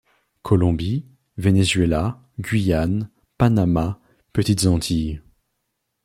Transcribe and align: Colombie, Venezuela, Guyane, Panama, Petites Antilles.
Colombie, 0.41 1.05
Venezuela, 1.37 2.19
Guyane, 2.39 3.07
Panama, 3.37 3.99
Petites 4.33 4.65
Antilles. 4.65 5.21